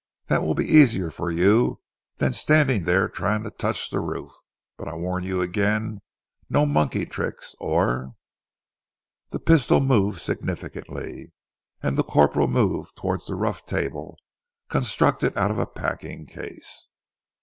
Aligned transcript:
That 0.29 0.41
will 0.41 0.55
be 0.55 0.65
easier 0.65 1.11
for 1.11 1.29
you 1.29 1.79
than 2.17 2.33
standing 2.33 2.85
there 2.85 3.07
trying 3.07 3.43
to 3.43 3.51
touch 3.51 3.91
the 3.91 3.99
roof, 3.99 4.31
but 4.75 4.87
I 4.87 4.95
warn 4.95 5.23
you 5.23 5.41
again 5.43 6.01
no 6.49 6.65
monkey 6.65 7.05
tricks 7.05 7.55
or" 7.59 8.15
The 9.31 9.37
pistol 9.37 9.79
moved 9.79 10.19
significantly, 10.19 11.33
and 11.83 11.99
the 11.99 12.03
corporal 12.03 12.47
moved 12.47 12.95
towards 12.95 13.27
the 13.27 13.35
rough 13.35 13.63
table, 13.63 14.17
constructed 14.69 15.37
out 15.37 15.51
of 15.51 15.59
a 15.59 15.67
packing 15.67 16.25
case. 16.25 16.89